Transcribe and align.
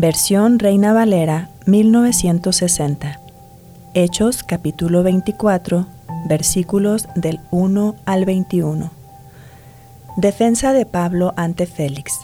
Versión 0.00 0.60
Reina 0.60 0.92
Valera 0.92 1.50
1960. 1.66 3.18
Hechos 3.94 4.44
capítulo 4.44 5.02
24, 5.02 5.86
versículos 6.28 7.08
del 7.16 7.40
1 7.50 7.96
al 8.04 8.24
21. 8.24 8.92
Defensa 10.16 10.72
de 10.72 10.86
Pablo 10.86 11.34
ante 11.36 11.66
Félix. 11.66 12.20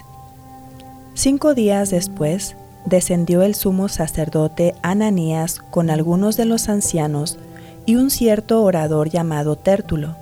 Cinco 1.15 1.55
días 1.55 1.91
después, 1.91 2.55
descendió 2.87 3.43
el 3.43 3.57
sumo 3.57 3.89
sacerdote 3.89 4.77
Ananías 4.83 5.59
con 5.59 5.91
algunos 5.91 6.37
de 6.37 6.45
los 6.45 6.69
ancianos 6.69 7.41
y 7.87 7.97
un 7.97 8.11
cierto 8.11 8.63
orador 8.63 9.11
llamado 9.11 9.57
Tértulo, 9.57 10.15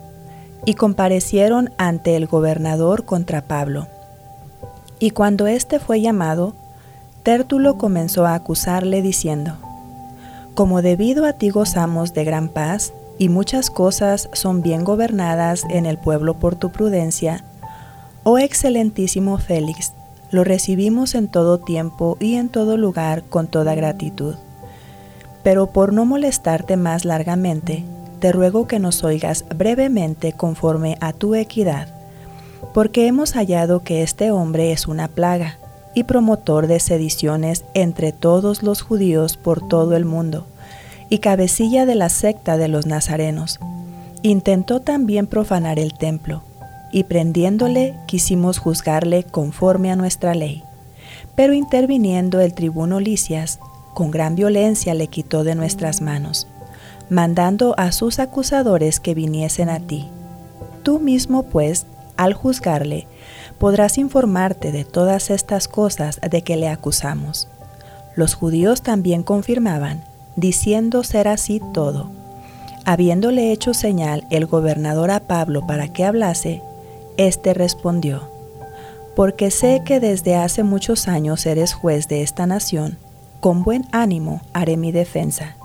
y 0.64 0.72
comparecieron 0.72 1.68
ante 1.76 2.16
el 2.16 2.28
gobernador 2.28 3.04
contra 3.04 3.42
Pablo 3.42 3.88
y 5.02 5.10
cuando 5.10 5.48
éste 5.48 5.80
fue 5.80 6.00
llamado, 6.00 6.54
Tértulo 7.22 7.78
comenzó 7.78 8.26
a 8.26 8.34
acusarle 8.34 9.02
diciendo, 9.02 9.54
Como 10.54 10.82
debido 10.82 11.24
a 11.24 11.34
ti 11.34 11.50
gozamos 11.50 12.14
de 12.14 12.24
gran 12.24 12.48
paz, 12.48 12.92
y 13.18 13.28
muchas 13.28 13.70
cosas 13.70 14.28
son 14.32 14.62
bien 14.62 14.84
gobernadas 14.84 15.64
en 15.70 15.86
el 15.86 15.98
pueblo 15.98 16.38
por 16.38 16.56
tu 16.56 16.70
prudencia, 16.72 17.44
oh 18.24 18.38
excelentísimo 18.38 19.38
Félix, 19.38 19.92
lo 20.30 20.44
recibimos 20.44 21.14
en 21.14 21.28
todo 21.28 21.58
tiempo 21.58 22.16
y 22.18 22.34
en 22.34 22.48
todo 22.48 22.76
lugar 22.76 23.22
con 23.22 23.46
toda 23.46 23.74
gratitud. 23.74 24.34
Pero 25.42 25.68
por 25.68 25.92
no 25.92 26.04
molestarte 26.04 26.76
más 26.76 27.04
largamente, 27.04 27.84
te 28.18 28.32
ruego 28.32 28.66
que 28.66 28.78
nos 28.78 29.04
oigas 29.04 29.44
brevemente 29.54 30.32
conforme 30.32 30.96
a 31.00 31.12
tu 31.12 31.34
equidad 31.34 31.88
porque 32.72 33.06
hemos 33.06 33.32
hallado 33.32 33.82
que 33.82 34.02
este 34.02 34.30
hombre 34.30 34.72
es 34.72 34.86
una 34.86 35.08
plaga 35.08 35.58
y 35.94 36.04
promotor 36.04 36.66
de 36.66 36.80
sediciones 36.80 37.64
entre 37.74 38.12
todos 38.12 38.62
los 38.62 38.82
judíos 38.82 39.36
por 39.36 39.66
todo 39.66 39.96
el 39.96 40.04
mundo, 40.04 40.46
y 41.08 41.18
cabecilla 41.18 41.86
de 41.86 41.94
la 41.94 42.08
secta 42.08 42.56
de 42.56 42.68
los 42.68 42.86
nazarenos. 42.86 43.60
Intentó 44.22 44.80
también 44.80 45.26
profanar 45.26 45.78
el 45.78 45.94
templo, 45.94 46.42
y 46.92 47.04
prendiéndole 47.04 47.94
quisimos 48.06 48.58
juzgarle 48.58 49.24
conforme 49.24 49.90
a 49.90 49.96
nuestra 49.96 50.34
ley. 50.34 50.62
Pero 51.34 51.54
interviniendo 51.54 52.40
el 52.40 52.54
tribuno 52.54 53.00
Licias, 53.00 53.58
con 53.94 54.10
gran 54.10 54.34
violencia 54.36 54.94
le 54.94 55.08
quitó 55.08 55.44
de 55.44 55.54
nuestras 55.54 56.00
manos, 56.00 56.46
mandando 57.10 57.74
a 57.78 57.92
sus 57.92 58.18
acusadores 58.18 59.00
que 59.00 59.14
viniesen 59.14 59.68
a 59.68 59.80
ti. 59.80 60.08
Tú 60.82 60.98
mismo, 60.98 61.42
pues, 61.44 61.86
al 62.16 62.34
juzgarle, 62.34 63.06
podrás 63.52 63.98
informarte 63.98 64.72
de 64.72 64.84
todas 64.84 65.30
estas 65.30 65.68
cosas 65.68 66.20
de 66.20 66.42
que 66.42 66.56
le 66.56 66.68
acusamos. 66.68 67.48
Los 68.14 68.34
judíos 68.34 68.82
también 68.82 69.22
confirmaban, 69.22 70.04
diciendo 70.36 71.02
ser 71.04 71.28
así 71.28 71.60
todo. 71.72 72.10
Habiéndole 72.84 73.52
hecho 73.52 73.74
señal 73.74 74.26
el 74.30 74.46
gobernador 74.46 75.10
a 75.10 75.20
Pablo 75.20 75.66
para 75.66 75.92
que 75.92 76.04
hablase, 76.04 76.62
éste 77.16 77.54
respondió, 77.54 78.28
Porque 79.14 79.50
sé 79.50 79.82
que 79.84 80.00
desde 80.00 80.36
hace 80.36 80.62
muchos 80.62 81.06
años 81.06 81.46
eres 81.46 81.74
juez 81.74 82.08
de 82.08 82.22
esta 82.22 82.46
nación, 82.46 82.98
con 83.40 83.62
buen 83.62 83.86
ánimo 83.92 84.40
haré 84.52 84.76
mi 84.76 84.92
defensa. 84.92 85.56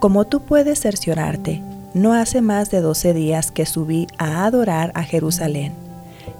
Como 0.00 0.26
tú 0.26 0.40
puedes 0.40 0.80
cerciorarte, 0.80 1.62
no 1.94 2.12
hace 2.12 2.40
más 2.40 2.70
de 2.70 2.80
doce 2.80 3.14
días 3.14 3.50
que 3.50 3.66
subí 3.66 4.06
a 4.18 4.44
adorar 4.44 4.92
a 4.94 5.02
Jerusalén, 5.02 5.74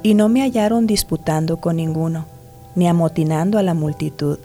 y 0.02 0.14
no 0.14 0.28
me 0.28 0.42
hallaron 0.42 0.86
disputando 0.86 1.58
con 1.58 1.76
ninguno, 1.76 2.26
ni 2.74 2.88
amotinando 2.88 3.58
a 3.58 3.62
la 3.62 3.74
multitud, 3.74 4.38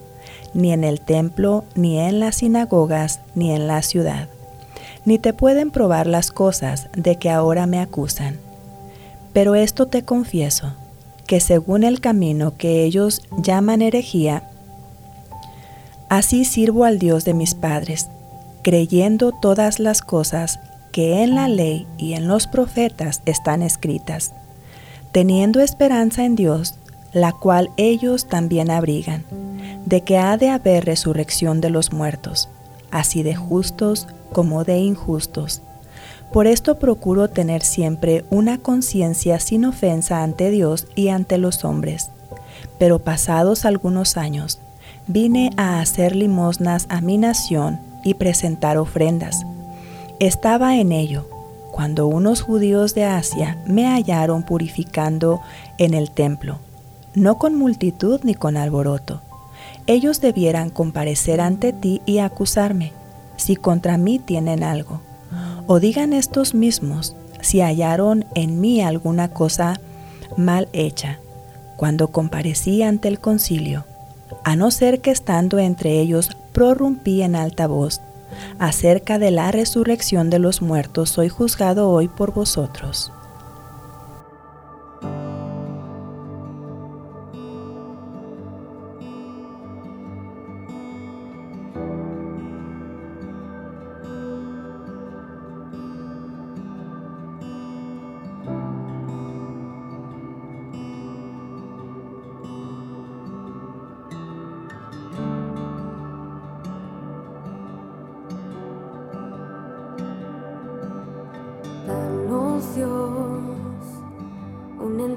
ni 0.54 0.72
en 0.72 0.84
el 0.84 1.02
templo, 1.02 1.66
ni 1.76 2.00
en 2.00 2.20
las 2.20 2.36
sinagogas, 2.38 3.20
ni 3.36 3.52
en 3.52 3.68
la 3.68 3.82
ciudad. 3.82 4.28
Ni 5.06 5.20
te 5.20 5.34
pueden 5.34 5.72
probar 5.72 6.08
las 6.08 6.32
cosas 6.32 6.90
de 6.96 7.18
que 7.18 7.30
ahora 7.30 7.66
me 7.66 7.80
acusan. 7.80 8.38
Pero 9.34 9.56
esto 9.56 9.88
te 9.88 10.04
confieso, 10.04 10.74
que 11.28 11.40
según 11.40 11.84
el 11.84 12.00
camino 12.00 12.56
que 12.58 12.84
ellos 12.84 13.22
llaman 13.38 13.82
herejía, 13.82 14.50
así 16.10 16.46
sirvo 16.46 16.86
al 16.86 17.00
Dios 17.00 17.26
de 17.26 17.34
mis 17.34 17.56
padres, 17.56 18.08
creyendo 18.62 19.32
todas 19.32 19.80
las 19.80 20.02
cosas 20.02 20.60
que 20.92 21.24
en 21.24 21.34
la 21.34 21.48
ley 21.48 21.88
y 21.98 22.14
en 22.14 22.28
los 22.28 22.48
profetas 22.48 23.22
están 23.26 23.64
escritas, 23.64 24.34
teniendo 25.14 25.62
esperanza 25.62 26.26
en 26.26 26.36
Dios, 26.36 26.76
la 27.14 27.32
cual 27.32 27.70
ellos 27.78 28.28
también 28.28 28.70
abrigan, 28.70 29.24
de 29.86 30.02
que 30.02 30.18
ha 30.18 30.36
de 30.36 30.50
haber 30.50 30.84
resurrección 30.84 31.62
de 31.62 31.70
los 31.70 31.94
muertos, 31.94 32.50
así 32.92 33.24
de 33.24 33.36
justos 33.36 34.08
como 34.34 34.66
de 34.66 34.80
injustos. 34.80 35.62
Por 36.34 36.48
esto 36.48 36.80
procuro 36.80 37.30
tener 37.30 37.62
siempre 37.62 38.26
una 38.30 38.58
conciencia 38.58 39.40
sin 39.40 39.64
ofensa 39.64 40.24
ante 40.24 40.50
Dios 40.50 40.88
y 40.96 41.08
ante 41.08 41.38
los 41.38 41.64
hombres. 41.64 42.10
Pero 42.78 43.00
pasados 43.00 43.66
algunos 43.66 44.18
años, 44.18 44.60
vine 45.08 45.52
a 45.56 45.80
hacer 45.80 46.16
limosnas 46.16 46.88
a 46.90 47.00
mi 47.00 47.18
nación 47.18 47.80
y 48.04 48.16
presentar 48.16 48.78
ofrendas 48.78 49.46
estaba 50.20 50.78
en 50.78 50.92
ello 50.92 51.28
cuando 51.74 52.06
unos 52.06 52.42
judíos 52.42 52.94
de 52.94 53.04
Asia 53.04 53.58
me 53.66 53.88
hallaron 53.88 54.44
purificando 54.44 55.42
en 55.80 55.96
el 55.96 56.12
templo, 56.12 56.60
no 57.16 57.40
con 57.40 57.56
multitud 57.56 58.20
ni 58.22 58.36
con 58.36 58.58
alboroto. 58.58 59.22
Ellos 59.88 60.22
debieran 60.22 60.70
comparecer 60.70 61.42
ante 61.42 61.74
ti 61.74 62.04
y 62.06 62.20
acusarme, 62.20 62.94
si 63.38 63.56
contra 63.56 63.98
mí 63.98 64.20
tienen 64.20 64.62
algo. 64.62 65.02
O 65.66 65.80
digan 65.80 66.14
estos 66.14 66.54
mismos 66.54 67.16
si 67.42 67.62
hallaron 67.62 68.26
en 68.36 68.62
mí 68.62 68.82
alguna 68.82 69.30
cosa 69.30 69.82
mal 70.38 70.70
hecha, 70.74 71.18
cuando 71.76 72.10
comparecí 72.10 72.84
ante 72.84 73.08
el 73.08 73.20
concilio, 73.20 73.84
a 74.44 74.56
no 74.56 74.70
ser 74.70 75.02
que 75.02 75.10
estando 75.10 75.58
entre 75.58 76.00
ellos 76.00 76.38
prorrumpí 76.52 77.24
en 77.24 77.36
alta 77.36 77.66
voz 77.66 78.00
acerca 78.60 79.20
de 79.20 79.32
la 79.32 79.52
resurrección 79.52 80.30
de 80.30 80.40
los 80.40 80.62
muertos 80.62 81.10
soy 81.10 81.30
juzgado 81.30 81.90
hoy 81.90 82.08
por 82.08 82.34
vosotros. 82.34 83.12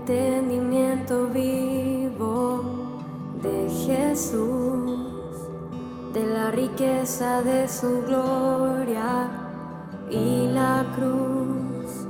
Entendimiento 0.08 1.26
vivo 1.26 2.62
de 3.42 3.68
Jesús, 3.68 5.00
de 6.12 6.24
la 6.26 6.52
riqueza 6.52 7.42
de 7.42 7.66
su 7.66 8.02
gloria 8.02 9.28
y 10.08 10.46
la 10.46 10.84
cruz. 10.94 12.06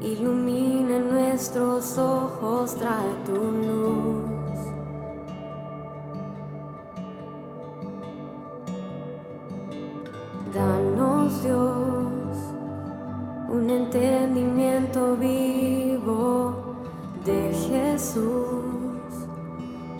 Ilumina 0.00 0.98
nuestros 0.98 1.96
ojos, 1.96 2.74
trae 2.74 3.14
tu 3.24 3.34
luz. 3.34 4.24
Danos 10.52 11.42
Dios 11.44 12.06
un 13.48 13.70
entendimiento 13.70 15.16
vivo 15.16 15.45
Jesús, 18.16 19.28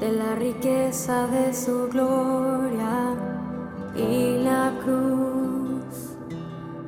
de 0.00 0.12
la 0.12 0.34
riqueza 0.36 1.26
de 1.26 1.52
su 1.52 1.88
gloria 1.88 3.14
y 3.94 4.38
la 4.42 4.72
cruz. 4.82 6.16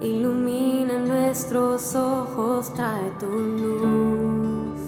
Ilumina 0.00 0.98
nuestros 1.00 1.94
ojos, 1.94 2.72
trae 2.72 3.10
tu 3.20 3.26
luz. 3.26 4.80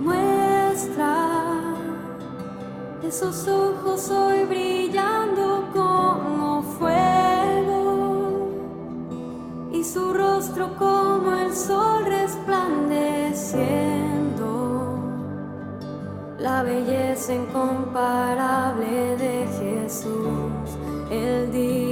Muestra 0.00 1.62
esos 3.02 3.48
ojos 3.48 4.10
hoy 4.10 4.44
brillando. 4.44 5.53
como 10.78 11.34
el 11.34 11.52
sol 11.52 12.04
resplandeciendo, 12.04 15.00
la 16.38 16.62
belleza 16.62 17.34
incomparable 17.34 19.16
de 19.16 19.48
Jesús, 19.58 20.78
el 21.10 21.50
día. 21.50 21.83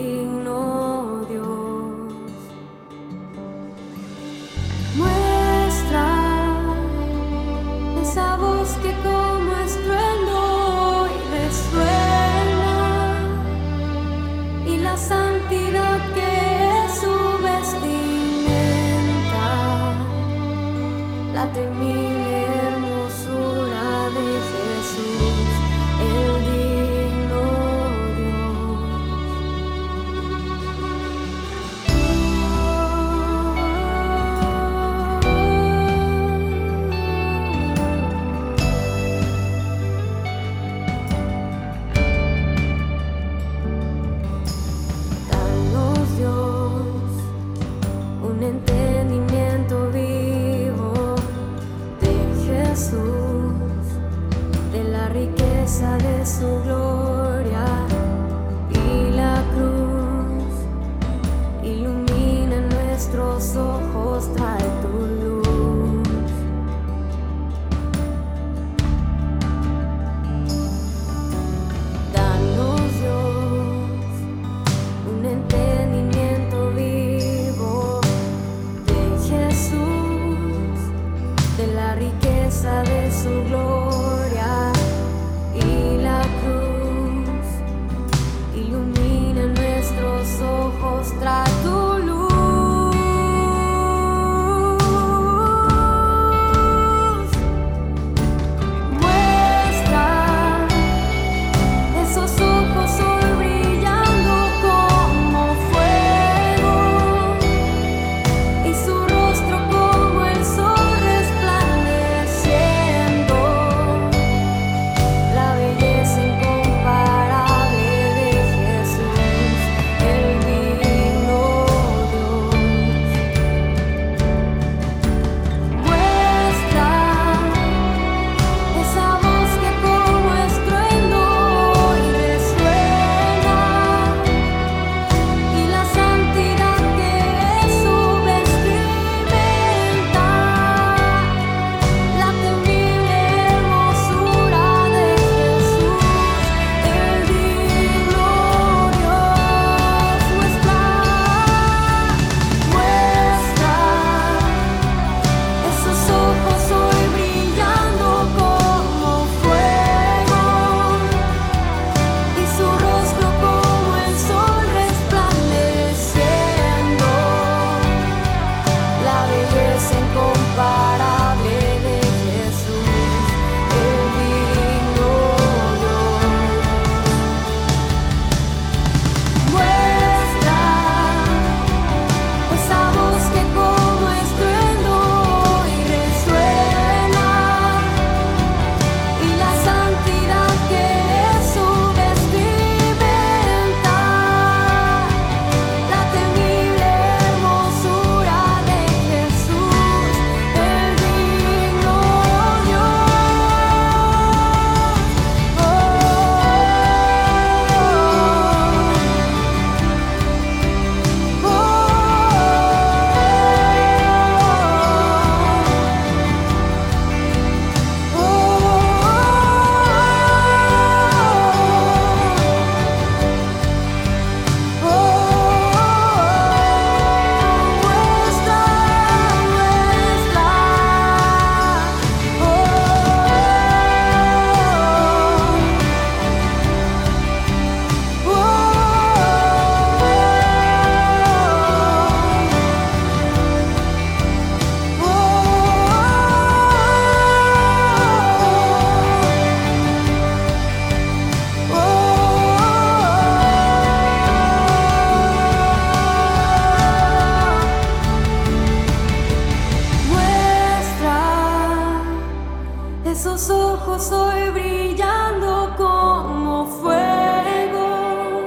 Sus 263.14 263.50
ojos 263.50 264.10
hoy 264.10 264.48
brillando 264.50 265.74
como 265.76 266.66
fuego 266.66 268.40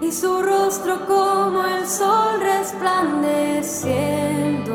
y 0.00 0.10
su 0.10 0.42
rostro 0.42 1.06
como 1.06 1.64
el 1.64 1.86
sol 1.86 2.40
resplandeciendo. 2.40 4.74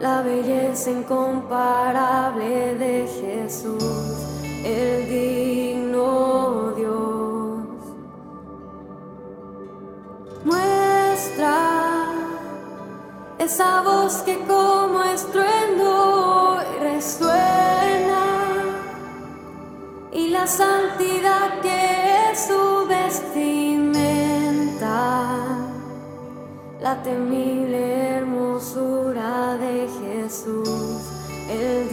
La 0.00 0.22
belleza 0.22 0.90
incomparable 0.90 2.76
de 2.76 3.06
Jesús, 3.20 3.84
el 4.64 5.06
digno 5.08 6.72
Dios. 6.76 7.66
Muestra 10.44 12.06
esa 13.38 13.82
voz 13.82 14.22
que 14.22 14.38
como 14.46 15.02
estruendo 15.04 15.53
la 20.44 20.50
santidad 20.50 21.60
que 21.62 22.30
es 22.30 22.38
su 22.48 22.86
vestimenta, 22.86 23.78
la 26.82 27.02
temible 27.02 28.16
hermosura 28.16 29.56
de 29.56 29.88
Jesús, 30.00 31.00
el 31.48 31.88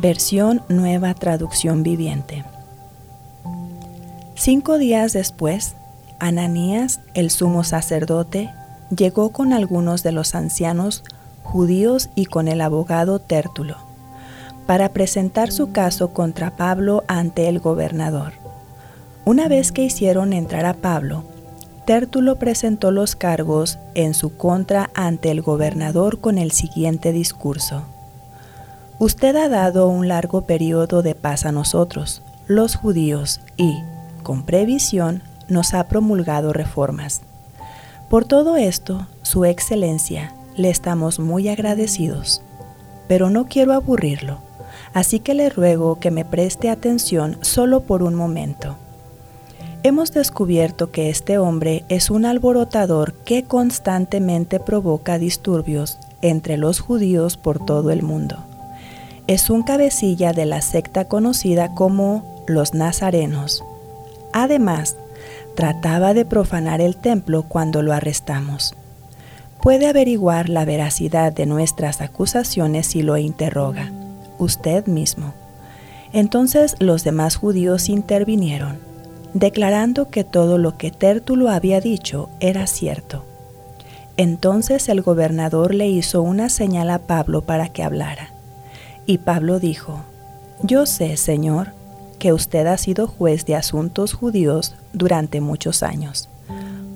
Versión 0.00 0.62
Nueva 0.70 1.12
Traducción 1.12 1.82
Viviente. 1.82 2.42
Cinco 4.34 4.78
días 4.78 5.12
después, 5.12 5.74
Ananías, 6.18 7.00
el 7.12 7.30
sumo 7.30 7.64
sacerdote, 7.64 8.50
llegó 8.96 9.28
con 9.28 9.52
algunos 9.52 10.02
de 10.02 10.12
los 10.12 10.34
ancianos 10.34 11.04
judíos 11.42 12.08
y 12.14 12.24
con 12.24 12.48
el 12.48 12.62
abogado 12.62 13.18
Tértulo, 13.18 13.76
para 14.66 14.88
presentar 14.88 15.52
su 15.52 15.70
caso 15.70 16.14
contra 16.14 16.56
Pablo 16.56 17.04
ante 17.06 17.46
el 17.48 17.58
gobernador. 17.60 18.32
Una 19.26 19.48
vez 19.48 19.70
que 19.70 19.82
hicieron 19.82 20.32
entrar 20.32 20.64
a 20.64 20.72
Pablo, 20.72 21.24
Tértulo 21.84 22.36
presentó 22.36 22.90
los 22.90 23.16
cargos 23.16 23.78
en 23.94 24.14
su 24.14 24.34
contra 24.34 24.88
ante 24.94 25.30
el 25.30 25.42
gobernador 25.42 26.20
con 26.20 26.38
el 26.38 26.52
siguiente 26.52 27.12
discurso. 27.12 27.84
Usted 29.02 29.34
ha 29.36 29.48
dado 29.48 29.88
un 29.88 30.08
largo 30.08 30.42
periodo 30.42 31.00
de 31.00 31.14
paz 31.14 31.46
a 31.46 31.52
nosotros, 31.52 32.20
los 32.46 32.76
judíos, 32.76 33.40
y, 33.56 33.78
con 34.22 34.42
previsión, 34.42 35.22
nos 35.48 35.72
ha 35.72 35.88
promulgado 35.88 36.52
reformas. 36.52 37.22
Por 38.10 38.26
todo 38.26 38.58
esto, 38.58 39.06
Su 39.22 39.46
Excelencia, 39.46 40.34
le 40.54 40.68
estamos 40.68 41.18
muy 41.18 41.48
agradecidos. 41.48 42.42
Pero 43.08 43.30
no 43.30 43.46
quiero 43.46 43.72
aburrirlo, 43.72 44.36
así 44.92 45.18
que 45.18 45.32
le 45.32 45.48
ruego 45.48 45.98
que 45.98 46.10
me 46.10 46.26
preste 46.26 46.68
atención 46.68 47.38
solo 47.40 47.80
por 47.84 48.02
un 48.02 48.14
momento. 48.14 48.76
Hemos 49.82 50.12
descubierto 50.12 50.90
que 50.90 51.08
este 51.08 51.38
hombre 51.38 51.86
es 51.88 52.10
un 52.10 52.26
alborotador 52.26 53.14
que 53.14 53.44
constantemente 53.44 54.60
provoca 54.60 55.18
disturbios 55.18 55.98
entre 56.20 56.58
los 56.58 56.80
judíos 56.80 57.38
por 57.38 57.64
todo 57.64 57.90
el 57.92 58.02
mundo 58.02 58.44
es 59.30 59.48
un 59.48 59.62
cabecilla 59.62 60.32
de 60.32 60.44
la 60.44 60.60
secta 60.60 61.04
conocida 61.04 61.72
como 61.72 62.42
los 62.48 62.74
Nazarenos. 62.74 63.62
Además, 64.32 64.96
trataba 65.54 66.14
de 66.14 66.24
profanar 66.24 66.80
el 66.80 66.96
templo 66.96 67.44
cuando 67.44 67.80
lo 67.80 67.92
arrestamos. 67.92 68.74
Puede 69.62 69.86
averiguar 69.86 70.48
la 70.48 70.64
veracidad 70.64 71.32
de 71.32 71.46
nuestras 71.46 72.00
acusaciones 72.00 72.88
si 72.88 73.02
lo 73.02 73.16
interroga, 73.18 73.92
usted 74.38 74.86
mismo. 74.86 75.32
Entonces 76.12 76.74
los 76.80 77.04
demás 77.04 77.36
judíos 77.36 77.88
intervinieron, 77.88 78.80
declarando 79.32 80.08
que 80.08 80.24
todo 80.24 80.58
lo 80.58 80.76
que 80.76 80.90
Tértulo 80.90 81.50
había 81.50 81.80
dicho 81.80 82.30
era 82.40 82.66
cierto. 82.66 83.24
Entonces 84.16 84.88
el 84.88 85.02
gobernador 85.02 85.72
le 85.72 85.86
hizo 85.86 86.20
una 86.20 86.48
señal 86.48 86.90
a 86.90 86.98
Pablo 86.98 87.42
para 87.42 87.68
que 87.68 87.84
hablara. 87.84 88.39
Y 89.10 89.18
Pablo 89.18 89.58
dijo, 89.58 90.04
Yo 90.62 90.86
sé, 90.86 91.16
Señor, 91.16 91.72
que 92.20 92.32
usted 92.32 92.68
ha 92.68 92.76
sido 92.78 93.08
juez 93.08 93.44
de 93.44 93.56
asuntos 93.56 94.12
judíos 94.12 94.76
durante 94.92 95.40
muchos 95.40 95.82
años. 95.82 96.28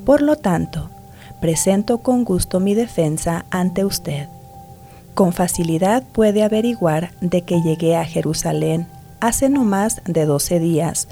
Por 0.07 0.23
lo 0.23 0.37
tanto, 0.37 0.91
presento 1.41 1.99
con 2.03 2.23
gusto 2.23 2.61
mi 2.61 2.75
defensa 2.75 3.47
ante 3.51 3.85
usted. 3.85 4.29
Con 5.15 5.33
facilidad 5.33 6.05
puede 6.05 6.45
averiguar 6.45 7.11
de 7.21 7.43
que 7.43 7.61
llegué 7.63 7.97
a 7.97 8.05
Jerusalén 8.05 8.87
hace 9.19 9.49
no 9.49 9.65
más 9.65 10.01
de 10.05 10.25
doce 10.25 10.61
días 10.61 11.09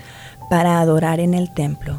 para 0.48 0.80
adorar 0.80 1.18
en 1.18 1.34
el 1.34 1.52
templo 1.52 1.98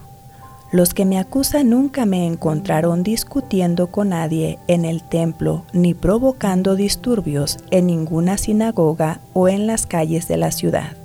los 0.74 0.96
que 0.96 1.06
me 1.06 1.20
acusan 1.20 1.70
nunca 1.70 2.08
me 2.08 2.26
encontraron 2.26 3.04
discutiendo 3.04 3.92
con 3.92 4.10
nadie 4.10 4.58
en 4.68 4.86
el 4.86 5.04
templo 5.04 5.66
ni 5.72 5.94
provocando 5.94 6.76
disturbios 6.76 7.60
en 7.70 7.86
ninguna 7.86 8.40
sinagoga 8.40 9.20
o 9.34 9.48
en 9.48 9.68
las 9.68 9.86
calles 9.86 10.28
de 10.28 10.38
la 10.38 10.50
ciudad. 10.50 10.98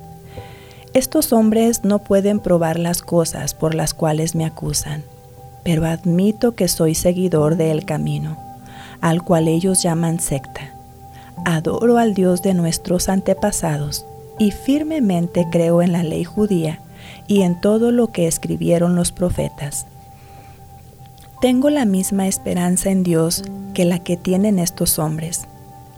Estos 0.95 1.35
hombres 1.35 1.85
no 1.85 1.99
pueden 1.99 2.41
probar 2.41 2.79
las 2.79 3.03
cosas 3.03 3.53
por 3.53 3.75
las 3.75 3.93
cuales 3.93 4.35
me 4.35 4.47
acusan, 4.47 5.05
pero 5.65 5.85
admito 5.85 6.55
que 6.55 6.67
soy 6.67 6.95
seguidor 6.95 7.57
del 7.57 7.85
camino, 7.85 8.39
al 9.03 9.23
cual 9.23 9.49
ellos 9.49 9.83
llaman 9.83 10.19
secta. 10.19 10.73
Adoro 11.45 11.99
al 11.99 12.15
Dios 12.15 12.41
de 12.41 12.55
nuestros 12.55 13.11
antepasados 13.11 14.07
y 14.39 14.51
firmemente 14.51 15.47
creo 15.53 15.83
en 15.83 15.93
la 15.93 16.03
ley 16.03 16.25
judía 16.25 16.81
y 17.29 17.43
en 17.43 17.61
todo 17.61 17.93
lo 17.93 18.09
que 18.09 18.27
escribieron 18.27 18.97
los 18.97 19.13
profetas. 19.13 19.87
Tengo 21.41 21.71
la 21.71 21.85
misma 21.85 22.27
esperanza 22.27 22.91
en 22.91 23.05
Dios 23.05 23.45
que 23.75 23.85
la 23.85 24.01
que 24.01 24.17
tienen 24.17 24.59
estos 24.59 24.99
hombres, 24.99 25.47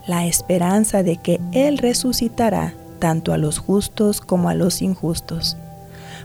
la 0.07 0.27
esperanza 0.27 1.03
de 1.03 1.17
que 1.17 1.41
Él 1.53 1.79
resucitará 1.79 2.75
tanto 2.99 3.33
a 3.33 3.39
los 3.39 3.59
justos 3.59 4.21
como 4.21 4.51
a 4.51 4.55
los 4.55 4.83
injustos. 4.83 5.57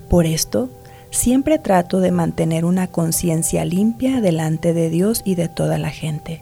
Por 0.09 0.25
esto, 0.25 0.69
siempre 1.11 1.59
trato 1.59 2.01
de 2.01 2.11
mantener 2.11 2.65
una 2.65 2.87
conciencia 2.87 3.63
limpia 3.63 4.19
delante 4.19 4.73
de 4.73 4.89
Dios 4.89 5.21
y 5.23 5.35
de 5.35 5.47
toda 5.47 5.77
la 5.77 5.91
gente. 5.91 6.41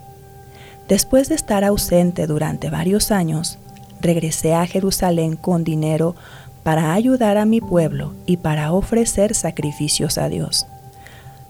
Después 0.88 1.30
de 1.30 1.36
estar 1.36 1.64
ausente 1.64 2.28
durante 2.28 2.70
varios 2.70 3.12
años, 3.12 3.60
regresé 4.02 4.54
a 4.54 4.66
Jerusalén 4.66 5.36
con 5.36 5.64
dinero 5.64 6.16
para 6.64 6.94
ayudar 6.94 7.38
a 7.38 7.46
mi 7.46 7.62
pueblo 7.62 8.14
y 8.26 8.38
para 8.38 8.72
ofrecer 8.72 9.36
sacrificios 9.36 10.18
a 10.18 10.30
Dios. 10.30 10.66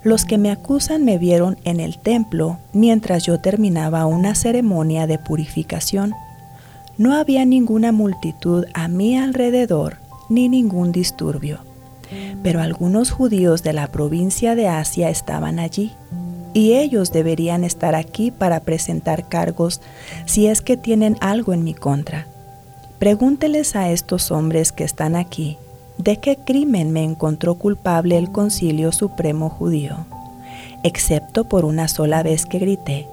Los 0.04 0.26
que 0.26 0.38
me 0.38 0.52
acusan 0.52 1.06
me 1.06 1.18
vieron 1.18 1.58
en 1.64 1.80
el 1.80 1.98
templo 1.98 2.58
mientras 2.74 3.24
yo 3.24 3.40
terminaba 3.40 4.06
una 4.06 4.36
ceremonia 4.36 5.08
de 5.08 5.18
purificación. 5.18 6.14
No 6.98 7.16
había 7.16 7.46
ninguna 7.46 7.92
multitud 7.92 8.66
a 8.74 8.88
mi 8.90 9.18
alrededor 9.18 9.98
ni 10.30 10.50
ningún 10.50 10.92
disturbio, 10.92 11.60
pero 12.44 12.62
algunos 12.62 13.12
judíos 13.12 13.64
de 13.64 13.74
la 13.74 13.88
provincia 13.88 14.56
de 14.56 14.68
Asia 14.68 15.10
estaban 15.10 15.60
allí 15.60 15.94
y 16.54 16.74
ellos 16.74 17.12
deberían 17.12 17.64
estar 17.64 17.96
aquí 17.96 18.30
para 18.30 18.60
presentar 18.60 19.28
cargos 19.28 19.82
si 20.26 20.48
es 20.48 20.62
que 20.62 20.78
tienen 20.78 21.18
algo 21.22 21.54
en 21.54 21.64
mi 21.64 21.74
contra. 21.74 22.28
Pregúnteles 23.00 23.76
a 23.76 23.90
estos 23.90 24.32
hombres 24.32 24.72
que 24.72 24.84
están 24.84 25.16
aquí, 25.16 25.58
¿de 25.98 26.18
qué 26.20 26.38
crimen 26.38 26.92
me 26.92 27.04
encontró 27.04 27.56
culpable 27.56 28.18
el 28.18 28.32
Concilio 28.32 28.92
Supremo 28.92 29.50
Judío? 29.50 30.06
Excepto 30.84 31.46
por 31.46 31.66
una 31.66 31.88
sola 31.88 32.24
vez 32.24 32.46
que 32.46 32.60
grité, 32.60 33.08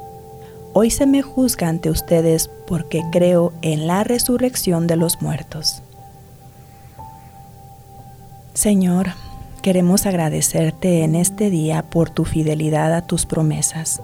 hoy 0.75 0.91
se 0.91 1.07
me 1.07 1.23
juzga 1.23 1.69
ante 1.69 1.91
ustedes 1.91 2.51
porque 2.69 3.03
creo 3.11 3.53
en 3.63 3.87
la 3.87 4.05
resurrección 4.05 4.87
de 4.87 4.97
los 4.97 5.23
muertos. 5.23 5.83
Señor, 8.55 9.09
queremos 9.63 10.07
agradecerte 10.07 11.03
en 11.03 11.17
este 11.17 11.51
día 11.51 11.83
por 11.83 12.11
tu 12.11 12.25
fidelidad 12.25 12.95
a 12.95 13.07
tus 13.07 13.27
promesas. 13.27 14.03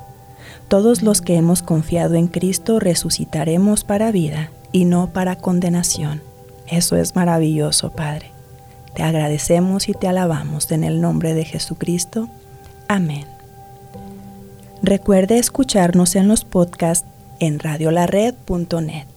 Todos 0.69 1.03
los 1.03 1.21
que 1.21 1.37
hemos 1.37 1.63
confiado 1.63 2.15
en 2.15 2.27
Cristo 2.27 2.81
resucitaremos 2.81 3.85
para 3.85 4.11
vida 4.11 4.51
y 4.73 4.85
no 4.85 5.13
para 5.13 5.37
condenación. 5.37 6.23
Eso 6.67 6.97
es 6.97 7.15
maravilloso, 7.15 7.91
Padre. 7.91 8.31
Te 8.95 9.03
agradecemos 9.03 9.89
y 9.89 9.93
te 9.93 10.09
alabamos 10.09 10.71
en 10.73 10.85
el 10.85 11.01
nombre 11.01 11.35
de 11.35 11.45
Jesucristo. 11.45 12.29
Amén. 12.89 13.27
Recuerde 14.83 15.39
escucharnos 15.39 16.17
en 16.17 16.29
los 16.29 16.45
podcasts 16.45 17.09
en 17.41 17.59
radiolared.net. 17.59 19.16